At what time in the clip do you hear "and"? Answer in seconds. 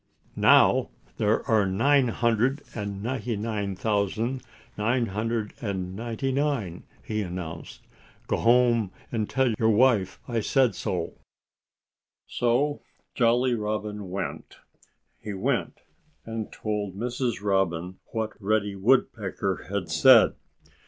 2.73-3.03, 5.61-5.95, 9.11-9.29, 16.25-16.51